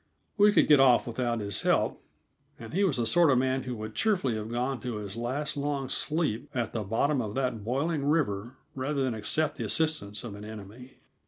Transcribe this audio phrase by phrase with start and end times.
[0.35, 1.99] We could get off without his help,
[2.57, 5.55] and he was the sort of man who would cheerfully have gone to his last
[5.55, 10.33] long sleep at the bottom of that boiling river rather than accept the assistance of
[10.33, 10.95] an enemy.